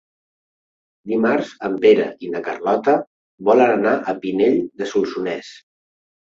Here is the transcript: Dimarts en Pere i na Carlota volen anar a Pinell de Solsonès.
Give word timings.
Dimarts 1.11 1.51
en 1.69 1.75
Pere 1.83 2.07
i 2.29 2.33
na 2.33 2.41
Carlota 2.49 2.97
volen 3.53 3.77
anar 3.77 3.95
a 4.01 4.19
Pinell 4.27 4.61
de 4.83 4.91
Solsonès. 4.97 5.57